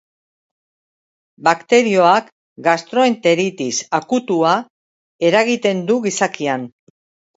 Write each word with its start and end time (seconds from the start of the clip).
Bakterioak 1.47 2.31
gastroenteritis 2.69 3.69
akutua 4.01 4.55
eragiten 5.29 5.85
du 5.91 5.99
gizakian. 6.07 6.67